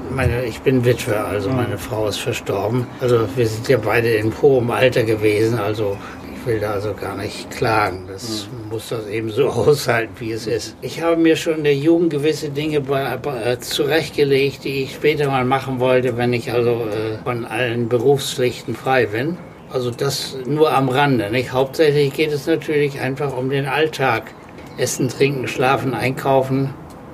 meine, 0.10 0.46
ich 0.46 0.60
bin 0.62 0.86
Witwe, 0.86 1.24
also 1.24 1.50
meine 1.50 1.78
Frau 1.78 2.08
ist 2.08 2.20
verstorben. 2.20 2.88
Also 3.00 3.28
wir 3.36 3.48
sind 3.48 3.68
ja 3.68 3.78
beide 3.78 4.10
in 4.10 4.34
hohem 4.42 4.72
Alter 4.72 5.04
gewesen, 5.04 5.60
also 5.60 5.98
ich 6.36 6.46
will 6.46 6.60
da 6.60 6.72
also 6.72 6.94
gar 6.94 7.16
nicht 7.16 7.50
klagen. 7.52 8.06
Das 8.08 8.48
mhm. 8.48 8.70
muss 8.70 8.90
das 8.90 9.08
eben 9.08 9.30
so 9.30 9.48
aushalten, 9.50 10.14
wie 10.20 10.32
es 10.32 10.48
ist. 10.48 10.76
Ich 10.82 11.02
habe 11.02 11.18
mir 11.18 11.36
schon 11.36 11.60
in 11.60 11.64
der 11.64 11.76
Jugend 11.76 12.10
gewisse 12.10 12.50
Dinge 12.50 12.78
äh, 12.78 13.58
zurechtgelegt, 13.60 14.64
die 14.64 14.84
ich 14.84 14.94
später 14.94 15.28
mal 15.28 15.46
machen 15.46 15.80
wollte, 15.80 16.18
wenn 16.18 16.34
ich 16.34 16.52
also 16.52 16.88
äh, 16.92 17.18
von 17.24 17.46
allen 17.46 17.88
Berufspflichten 17.88 18.76
frei 18.76 19.06
bin. 19.06 19.38
Also 19.72 19.90
das 19.90 20.38
nur 20.46 20.72
am 20.72 20.90
Rande. 20.90 21.32
Nicht? 21.32 21.52
Hauptsächlich 21.52 22.14
geht 22.14 22.32
es 22.32 22.46
natürlich 22.46 23.00
einfach 23.00 23.36
um 23.36 23.50
den 23.50 23.66
Alltag. 23.66 24.32
Essen, 24.78 25.08
trinken, 25.08 25.48
schlafen, 25.48 25.94
einkaufen, 25.94 26.74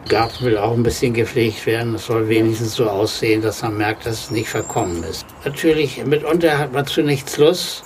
Garten 0.09 0.43
will 0.43 0.57
auch 0.57 0.73
ein 0.73 0.83
bisschen 0.83 1.13
gepflegt 1.13 1.65
werden. 1.65 1.95
Es 1.95 2.07
soll 2.07 2.27
wenigstens 2.27 2.75
so 2.75 2.89
aussehen, 2.89 3.41
dass 3.41 3.61
man 3.61 3.77
merkt, 3.77 4.05
dass 4.05 4.25
es 4.25 4.31
nicht 4.31 4.49
verkommen 4.49 5.03
ist. 5.03 5.25
Natürlich, 5.45 6.03
mitunter 6.03 6.57
hat 6.57 6.73
man 6.73 6.85
zu 6.85 7.01
nichts 7.01 7.37
Lust. 7.37 7.83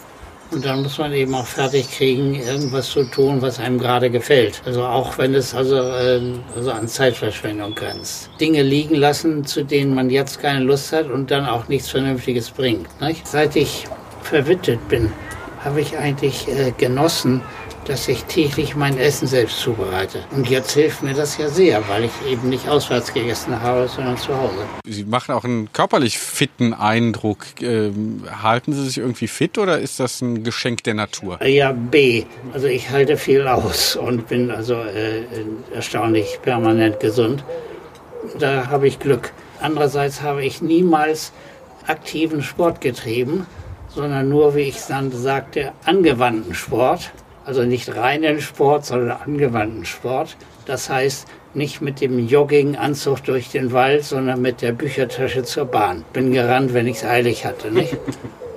Und 0.52 0.66
dann 0.66 0.84
muss 0.84 1.00
man 1.00 1.12
eben 1.14 1.34
auch 1.34 1.48
fertig 1.48 1.90
kriegen, 1.90 2.36
irgendwas 2.36 2.90
zu 2.92 3.06
tun, 3.06 3.42
was 3.42 3.60
einem 3.60 3.80
gerade 3.80 4.12
gefällt. 4.12 4.62
Also 4.66 4.84
auch 4.84 5.18
wenn 5.18 5.34
es 5.34 5.56
also, 5.56 5.78
äh, 5.78 6.22
also 6.56 6.72
an 6.72 6.88
Zeitverschwendung 6.88 7.74
grenzt. 7.74 8.30
Dinge 8.40 8.62
liegen 8.62 8.96
lassen, 8.96 9.46
zu 9.46 9.64
denen 9.64 9.96
man 9.96 10.12
jetzt 10.12 10.40
keine 10.42 10.64
Lust 10.64 10.94
hat 10.94 11.10
und 11.10 11.32
dann 11.32 11.48
auch 11.48 11.68
nichts 11.70 11.90
Vernünftiges 11.90 12.52
bringt. 12.52 12.88
Nicht? 13.02 13.28
Seit 13.28 13.56
ich 13.56 13.88
verwittet 14.22 14.88
bin, 14.90 15.12
habe 15.64 15.82
ich 15.82 15.98
eigentlich 15.98 16.48
äh, 16.48 16.72
genossen, 16.78 17.42
dass 17.86 18.08
ich 18.08 18.24
täglich 18.26 18.76
mein 18.76 18.98
Essen 18.98 19.28
selbst 19.28 19.60
zubereite. 19.60 20.24
Und 20.32 20.50
jetzt 20.50 20.72
hilft 20.72 21.04
mir 21.04 21.14
das 21.14 21.38
ja 21.38 21.50
sehr, 21.50 21.88
weil 21.90 22.06
ich 22.06 22.12
eben 22.30 22.50
nicht 22.50 22.68
auswärts 22.68 23.14
gegessen 23.14 23.62
habe, 23.62 23.88
sondern 23.88 24.18
zu 24.18 24.36
Hause. 24.36 24.66
Sie 24.86 25.04
machen 25.06 25.34
auch 25.34 25.44
einen 25.44 25.72
körperlich 25.74 26.18
fitten 26.18 26.74
Eindruck. 26.74 27.46
Ähm, 27.62 28.24
halten 28.42 28.74
Sie 28.74 28.86
sich 28.86 28.98
irgendwie 28.98 29.28
fit 29.28 29.58
oder 29.58 29.80
ist 29.80 30.00
das 30.00 30.22
ein 30.22 30.44
Geschenk 30.44 30.84
der 30.84 30.94
Natur? 30.94 31.44
Ja, 31.44 31.72
B. 31.72 32.26
Also 32.54 32.68
ich 32.68 32.90
halte 32.90 33.18
viel 33.18 33.48
aus 33.48 33.96
und 33.96 34.28
bin 34.28 34.52
also 34.52 34.76
äh, 34.76 35.24
erstaunlich 35.74 36.40
permanent 36.42 37.00
gesund. 37.00 37.44
Da 38.40 38.68
habe 38.68 38.88
ich 38.88 39.00
Glück. 39.00 39.34
Andererseits 39.60 40.22
habe 40.22 40.44
ich 40.44 40.62
niemals 40.62 41.32
aktiven 41.88 42.42
Sport 42.44 42.82
getrieben, 42.82 43.46
sondern 43.90 44.30
nur, 44.30 44.56
wie 44.56 44.62
ich 44.62 44.78
dann 44.88 45.12
sagte, 45.12 45.74
angewandten 45.86 46.54
Sport. 46.54 47.12
Also 47.46 47.64
nicht 47.64 47.96
reinen 47.96 48.42
Sport, 48.42 48.86
sondern 48.86 49.18
angewandten 49.22 49.86
Sport. 49.86 50.38
Das 50.66 50.90
heißt, 50.90 51.28
nicht 51.54 51.82
mit 51.82 52.02
dem 52.02 52.28
Jogginganzug 52.28 53.24
durch 53.24 53.50
den 53.50 53.72
Wald, 53.74 54.04
sondern 54.04 54.42
mit 54.42 54.62
der 54.62 54.72
Büchertasche 54.72 55.44
zur 55.44 55.66
Bahn. 55.66 56.04
Bin 56.14 56.32
gerannt, 56.32 56.74
wenn 56.74 56.88
ich 56.88 56.98
es 56.98 57.04
eilig 57.04 57.46
hatte, 57.46 57.72
nicht? 57.72 57.98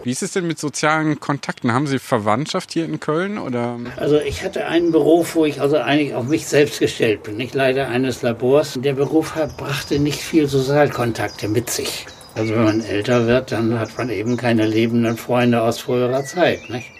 Wie 0.06 0.12
ist 0.12 0.22
es 0.22 0.30
denn 0.30 0.46
mit 0.46 0.60
sozialen 0.60 1.18
Kontakten? 1.18 1.72
Haben 1.72 1.88
Sie 1.88 1.98
Verwandtschaft 1.98 2.72
hier 2.72 2.84
in 2.84 3.00
Köln 3.00 3.38
oder? 3.38 3.76
Also 3.96 4.20
ich 4.20 4.44
hatte 4.44 4.66
einen 4.66 4.92
Beruf, 4.92 5.34
wo 5.34 5.44
ich 5.44 5.60
also 5.60 5.78
eigentlich 5.78 6.14
auf 6.14 6.28
mich 6.28 6.46
selbst 6.46 6.78
gestellt 6.78 7.24
bin, 7.24 7.36
nicht 7.36 7.56
leider 7.56 7.88
eines 7.88 8.22
Labors. 8.22 8.78
Der 8.80 8.92
Beruf 8.92 9.34
brachte 9.56 9.98
nicht 9.98 10.20
viel 10.20 10.46
Sozialkontakte 10.46 11.48
mit 11.48 11.70
sich. 11.70 12.06
Also 12.36 12.54
wenn 12.54 12.62
man 12.62 12.80
älter 12.82 13.26
wird, 13.26 13.50
dann 13.50 13.80
hat 13.80 13.98
man 13.98 14.08
eben 14.10 14.36
keine 14.36 14.64
lebenden 14.64 15.16
Freunde 15.16 15.62
aus 15.62 15.80
früherer 15.80 16.22
Zeit, 16.22 16.70
nicht? 16.70 16.92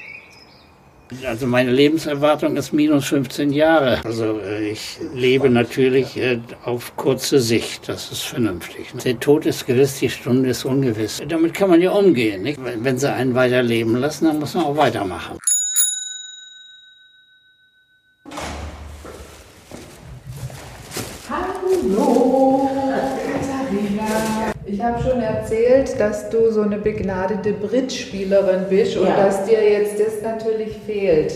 Also 1.24 1.46
meine 1.46 1.70
Lebenserwartung 1.70 2.56
ist 2.56 2.72
minus 2.72 3.06
15 3.06 3.52
Jahre. 3.52 4.04
Also 4.04 4.40
äh, 4.40 4.70
ich 4.70 4.98
lebe 5.14 5.48
natürlich 5.48 6.16
äh, 6.16 6.40
auf 6.64 6.96
kurze 6.96 7.40
Sicht. 7.40 7.88
Das 7.88 8.10
ist 8.10 8.22
vernünftig. 8.22 8.92
Ne? 8.94 9.02
Der 9.02 9.20
Tod 9.20 9.46
ist 9.46 9.66
gewiss, 9.66 9.98
die 10.00 10.10
Stunde 10.10 10.50
ist 10.50 10.64
ungewiss. 10.64 11.22
Damit 11.28 11.54
kann 11.54 11.70
man 11.70 11.80
ja 11.80 11.92
umgehen. 11.92 12.42
Nicht? 12.42 12.58
Wenn 12.62 12.98
sie 12.98 13.12
einen 13.12 13.34
weiterleben 13.34 13.96
lassen, 13.96 14.26
dann 14.26 14.40
muss 14.40 14.54
man 14.54 14.64
auch 14.64 14.76
weitermachen. 14.76 15.38
Ich 24.66 24.82
habe 24.82 25.02
schon 25.02 25.20
erzählt, 25.20 25.98
dass 25.98 26.28
du 26.30 26.50
so 26.50 26.62
eine 26.62 26.78
begnadete 26.78 27.52
Bridge-Spielerin 27.52 28.64
bist 28.68 28.96
und 28.96 29.06
ja. 29.06 29.16
dass 29.16 29.44
dir 29.44 29.62
jetzt 29.62 30.00
das 30.00 30.22
natürlich 30.22 30.76
fehlt. 30.84 31.32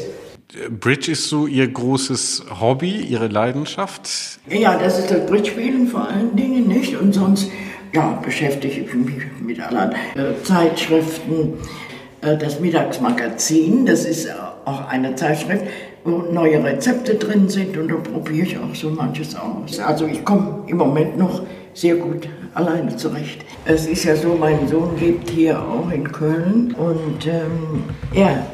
Bridge 0.80 1.12
ist 1.12 1.28
so 1.28 1.46
Ihr 1.46 1.68
großes 1.68 2.44
Hobby, 2.60 2.90
Ihre 2.90 3.28
Leidenschaft? 3.28 4.10
Ja, 4.48 4.76
das 4.76 4.98
ist 4.98 5.10
das 5.10 5.24
Bridge-Spielen 5.26 5.86
vor 5.86 6.08
allen 6.08 6.34
Dingen, 6.34 6.66
nicht? 6.66 6.96
Und 6.96 7.12
sonst 7.12 7.50
ja, 7.92 8.20
beschäftige 8.24 8.80
ich 8.80 8.94
mich 8.94 9.22
mit 9.40 9.60
anderen 9.60 9.92
äh, 9.92 10.42
Zeitschriften. 10.42 11.54
Äh, 12.22 12.36
das 12.36 12.60
Mittagsmagazin, 12.60 13.86
das 13.86 14.04
ist 14.04 14.28
auch 14.64 14.88
eine 14.88 15.14
Zeitschrift, 15.14 15.64
wo 16.04 16.18
neue 16.32 16.62
Rezepte 16.62 17.14
drin 17.14 17.48
sind 17.48 17.76
und 17.76 17.88
da 17.88 17.96
probiere 17.96 18.46
ich 18.46 18.58
auch 18.58 18.74
so 18.74 18.90
manches 18.90 19.36
aus. 19.36 19.78
Also 19.78 20.06
ich 20.06 20.24
komme 20.24 20.64
im 20.66 20.78
Moment 20.78 21.18
noch 21.18 21.42
sehr 21.74 21.96
gut 21.96 22.28
alleine 22.54 22.96
zurecht. 22.96 23.44
Es 23.64 23.86
ist 23.86 24.04
ja 24.04 24.16
so, 24.16 24.34
mein 24.34 24.66
Sohn 24.68 24.98
lebt 24.98 25.30
hier 25.30 25.60
auch 25.60 25.90
in 25.90 26.10
Köln 26.10 26.74
und 26.78 27.26
ähm, 27.26 27.84
er 28.14 28.46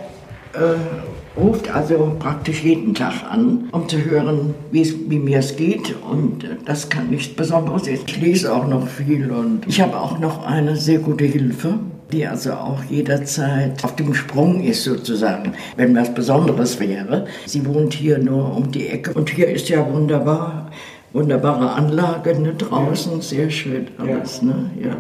äh, 0.54 1.38
ruft 1.38 1.74
also 1.74 2.16
praktisch 2.18 2.62
jeden 2.62 2.94
Tag 2.94 3.14
an, 3.30 3.68
um 3.72 3.88
zu 3.88 4.04
hören, 4.04 4.54
wie 4.70 5.18
mir 5.18 5.38
es 5.38 5.56
geht. 5.56 5.94
Und 6.10 6.44
äh, 6.44 6.56
das 6.64 6.88
kann 6.88 7.10
nichts 7.10 7.34
Besonderes. 7.34 7.86
Ich 7.86 8.20
lese 8.20 8.54
auch 8.54 8.66
noch 8.66 8.86
viel 8.86 9.30
und 9.30 9.66
ich 9.66 9.80
habe 9.80 9.98
auch 9.98 10.18
noch 10.18 10.46
eine 10.46 10.76
sehr 10.76 10.98
gute 10.98 11.24
Hilfe, 11.24 11.74
die 12.12 12.26
also 12.26 12.52
auch 12.52 12.82
jederzeit 12.84 13.82
auf 13.84 13.96
dem 13.96 14.14
Sprung 14.14 14.62
ist 14.62 14.84
sozusagen, 14.84 15.52
wenn 15.76 15.94
was 15.94 16.14
Besonderes 16.14 16.78
wäre. 16.80 17.26
Sie 17.46 17.66
wohnt 17.66 17.94
hier 17.94 18.18
nur 18.18 18.56
um 18.56 18.70
die 18.70 18.88
Ecke 18.88 19.12
und 19.12 19.30
hier 19.30 19.48
ist 19.48 19.68
ja 19.68 19.86
wunderbar 19.92 20.70
wunderbare 21.12 21.72
Anlage 21.72 22.38
ne, 22.38 22.54
draußen, 22.54 23.20
sehr 23.22 23.50
schön 23.50 23.88
alles. 23.98 24.40
Ja. 24.42 24.46
Ne? 24.46 24.70
Ja. 24.82 24.96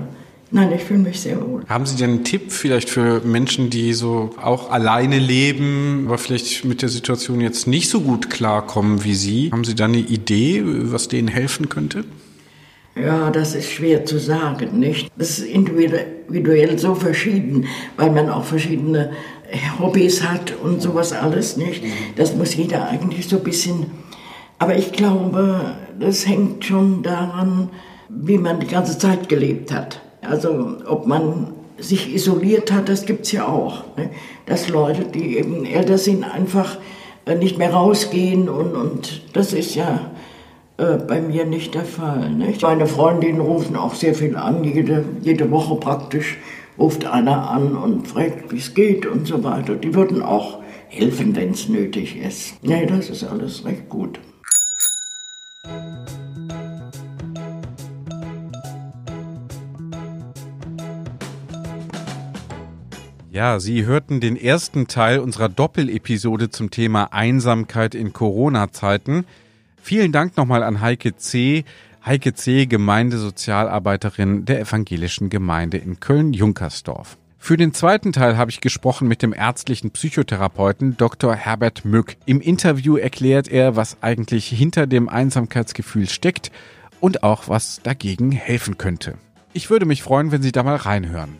Nein, 0.52 0.72
ich 0.72 0.84
fühle 0.84 1.00
mich 1.00 1.20
sehr 1.20 1.40
wohl. 1.44 1.64
Haben 1.68 1.86
Sie 1.86 1.96
denn 1.96 2.10
einen 2.10 2.24
Tipp 2.24 2.52
vielleicht 2.52 2.88
für 2.88 3.20
Menschen, 3.20 3.68
die 3.68 3.92
so 3.92 4.30
auch 4.40 4.70
alleine 4.70 5.18
leben, 5.18 6.04
aber 6.06 6.18
vielleicht 6.18 6.64
mit 6.64 6.82
der 6.82 6.88
Situation 6.88 7.40
jetzt 7.40 7.66
nicht 7.66 7.90
so 7.90 8.00
gut 8.00 8.30
klarkommen 8.30 9.02
wie 9.02 9.14
Sie? 9.14 9.50
Haben 9.50 9.64
Sie 9.64 9.74
da 9.74 9.86
eine 9.86 9.98
Idee, 9.98 10.62
was 10.64 11.08
denen 11.08 11.28
helfen 11.28 11.68
könnte? 11.68 12.04
Ja, 12.94 13.30
das 13.30 13.54
ist 13.54 13.70
schwer 13.70 14.06
zu 14.06 14.18
sagen, 14.18 14.78
nicht? 14.78 15.10
Das 15.18 15.38
ist 15.38 15.46
individuell 15.46 16.78
so 16.78 16.94
verschieden, 16.94 17.66
weil 17.96 18.10
man 18.10 18.30
auch 18.30 18.44
verschiedene 18.44 19.10
Hobbys 19.78 20.22
hat 20.22 20.54
und 20.62 20.80
sowas 20.80 21.12
alles, 21.12 21.56
nicht? 21.56 21.82
Das 22.16 22.34
muss 22.34 22.54
jeder 22.54 22.88
eigentlich 22.88 23.28
so 23.28 23.36
ein 23.36 23.44
bisschen 23.44 23.86
aber 24.58 24.76
ich 24.76 24.92
glaube, 24.92 25.76
das 25.98 26.26
hängt 26.26 26.64
schon 26.64 27.02
daran, 27.02 27.70
wie 28.08 28.38
man 28.38 28.60
die 28.60 28.66
ganze 28.66 28.98
Zeit 28.98 29.28
gelebt 29.28 29.72
hat. 29.72 30.00
Also 30.22 30.76
ob 30.86 31.06
man 31.06 31.52
sich 31.78 32.14
isoliert 32.14 32.72
hat, 32.72 32.88
das 32.88 33.04
gibt 33.06 33.26
es 33.26 33.32
ja 33.32 33.46
auch. 33.46 33.84
Ne? 33.96 34.10
Dass 34.46 34.68
Leute, 34.68 35.04
die 35.04 35.36
eben 35.36 35.64
älter 35.64 35.98
sind, 35.98 36.24
einfach 36.24 36.78
äh, 37.26 37.34
nicht 37.34 37.58
mehr 37.58 37.72
rausgehen 37.72 38.48
und, 38.48 38.74
und 38.74 39.22
das 39.34 39.52
ist 39.52 39.74
ja 39.74 40.10
äh, 40.78 40.96
bei 40.96 41.20
mir 41.20 41.44
nicht 41.44 41.74
der 41.74 41.84
Fall. 41.84 42.30
Nicht? 42.30 42.62
Meine 42.62 42.86
Freundinnen 42.86 43.40
rufen 43.40 43.76
auch 43.76 43.94
sehr 43.94 44.14
viel 44.14 44.36
an, 44.36 44.64
jede, 44.64 45.04
jede 45.22 45.50
Woche 45.50 45.76
praktisch 45.76 46.38
ruft 46.78 47.06
einer 47.06 47.50
an 47.50 47.76
und 47.76 48.06
fragt, 48.06 48.52
wie 48.52 48.58
es 48.58 48.74
geht 48.74 49.06
und 49.06 49.26
so 49.26 49.42
weiter. 49.44 49.74
Die 49.74 49.94
würden 49.94 50.22
auch 50.22 50.58
helfen, 50.88 51.34
wenn 51.34 51.50
es 51.50 51.68
nötig 51.68 52.16
ist. 52.16 52.62
Nee, 52.62 52.86
das 52.86 53.10
ist 53.10 53.24
alles 53.24 53.64
recht 53.64 53.88
gut. 53.88 54.18
Ja, 63.36 63.60
Sie 63.60 63.84
hörten 63.84 64.20
den 64.20 64.34
ersten 64.34 64.86
Teil 64.86 65.18
unserer 65.18 65.50
Doppelepisode 65.50 66.48
zum 66.48 66.70
Thema 66.70 67.12
Einsamkeit 67.12 67.94
in 67.94 68.14
Corona-Zeiten. 68.14 69.26
Vielen 69.76 70.10
Dank 70.10 70.38
nochmal 70.38 70.62
an 70.62 70.80
Heike 70.80 71.16
C. 71.16 71.66
Heike 72.06 72.32
C., 72.32 72.64
Gemeindesozialarbeiterin 72.64 74.46
der 74.46 74.60
evangelischen 74.60 75.28
Gemeinde 75.28 75.76
in 75.76 76.00
Köln-Junkersdorf. 76.00 77.18
Für 77.46 77.56
den 77.56 77.72
zweiten 77.72 78.12
Teil 78.12 78.36
habe 78.36 78.50
ich 78.50 78.60
gesprochen 78.60 79.06
mit 79.06 79.22
dem 79.22 79.32
ärztlichen 79.32 79.92
Psychotherapeuten 79.92 80.96
Dr. 80.96 81.32
Herbert 81.32 81.84
Mück. 81.84 82.16
Im 82.26 82.40
Interview 82.40 82.96
erklärt 82.96 83.46
er, 83.46 83.76
was 83.76 83.98
eigentlich 84.00 84.48
hinter 84.48 84.88
dem 84.88 85.08
Einsamkeitsgefühl 85.08 86.08
steckt 86.08 86.50
und 86.98 87.22
auch 87.22 87.46
was 87.46 87.80
dagegen 87.84 88.32
helfen 88.32 88.78
könnte. 88.78 89.14
Ich 89.52 89.70
würde 89.70 89.86
mich 89.86 90.02
freuen, 90.02 90.32
wenn 90.32 90.42
Sie 90.42 90.50
da 90.50 90.64
mal 90.64 90.74
reinhören. 90.74 91.36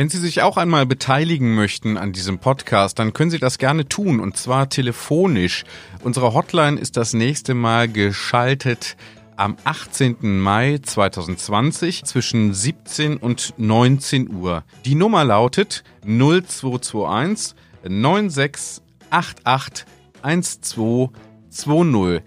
Wenn 0.00 0.08
Sie 0.08 0.16
sich 0.16 0.40
auch 0.40 0.56
einmal 0.56 0.86
beteiligen 0.86 1.54
möchten 1.54 1.98
an 1.98 2.14
diesem 2.14 2.38
Podcast, 2.38 2.98
dann 2.98 3.12
können 3.12 3.30
Sie 3.30 3.38
das 3.38 3.58
gerne 3.58 3.86
tun 3.86 4.18
und 4.18 4.34
zwar 4.34 4.70
telefonisch. 4.70 5.64
Unsere 6.02 6.32
Hotline 6.32 6.80
ist 6.80 6.96
das 6.96 7.12
nächste 7.12 7.52
Mal 7.52 7.86
geschaltet 7.86 8.96
am 9.36 9.58
18. 9.62 10.40
Mai 10.40 10.78
2020 10.82 12.04
zwischen 12.04 12.54
17 12.54 13.18
und 13.18 13.52
19 13.58 14.34
Uhr. 14.34 14.64
Die 14.86 14.94
Nummer 14.94 15.22
lautet 15.22 15.84
0221 16.02 17.54
9688 17.86 19.84
1220. 20.22 22.22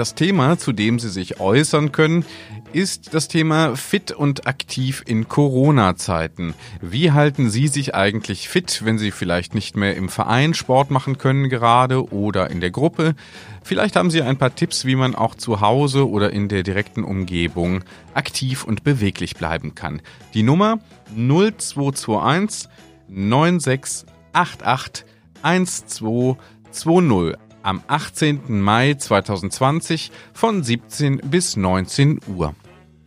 Das 0.00 0.14
Thema, 0.14 0.56
zu 0.56 0.72
dem 0.72 0.98
Sie 0.98 1.10
sich 1.10 1.40
äußern 1.40 1.92
können, 1.92 2.24
ist 2.72 3.12
das 3.12 3.28
Thema 3.28 3.76
fit 3.76 4.12
und 4.12 4.46
aktiv 4.46 5.04
in 5.06 5.28
Corona-Zeiten. 5.28 6.54
Wie 6.80 7.12
halten 7.12 7.50
Sie 7.50 7.68
sich 7.68 7.94
eigentlich 7.94 8.48
fit, 8.48 8.80
wenn 8.82 8.96
Sie 8.96 9.10
vielleicht 9.10 9.54
nicht 9.54 9.76
mehr 9.76 9.94
im 9.96 10.08
Verein 10.08 10.54
Sport 10.54 10.90
machen 10.90 11.18
können 11.18 11.50
gerade 11.50 12.10
oder 12.14 12.48
in 12.48 12.62
der 12.62 12.70
Gruppe? 12.70 13.14
Vielleicht 13.62 13.94
haben 13.94 14.10
Sie 14.10 14.22
ein 14.22 14.38
paar 14.38 14.54
Tipps, 14.54 14.86
wie 14.86 14.96
man 14.96 15.14
auch 15.14 15.34
zu 15.34 15.60
Hause 15.60 16.08
oder 16.08 16.32
in 16.32 16.48
der 16.48 16.62
direkten 16.62 17.04
Umgebung 17.04 17.84
aktiv 18.14 18.64
und 18.64 18.84
beweglich 18.84 19.36
bleiben 19.36 19.74
kann. 19.74 20.00
Die 20.32 20.44
Nummer 20.44 20.78
0221 21.14 22.70
9688 23.06 25.04
1220 25.42 27.49
am 27.62 27.82
18. 27.86 28.60
Mai 28.60 28.94
2020 28.94 30.10
von 30.32 30.62
17 30.62 31.18
bis 31.24 31.56
19 31.56 32.20
Uhr. 32.28 32.54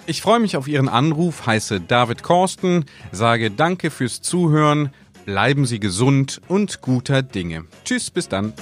Ich 0.05 0.21
freue 0.21 0.39
mich 0.39 0.57
auf 0.57 0.67
Ihren 0.67 0.89
Anruf, 0.89 1.45
heiße 1.45 1.79
David 1.79 2.23
Korsten, 2.23 2.85
sage 3.11 3.51
Danke 3.51 3.89
fürs 3.89 4.21
Zuhören, 4.21 4.89
bleiben 5.25 5.65
Sie 5.65 5.79
gesund 5.79 6.41
und 6.47 6.81
guter 6.81 7.21
Dinge. 7.21 7.65
Tschüss, 7.85 8.11
bis 8.11 8.27
dann. 8.27 8.53